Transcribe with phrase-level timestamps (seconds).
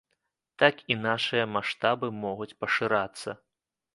[0.63, 3.29] Так і нашыя маштабы могуць пашырацца.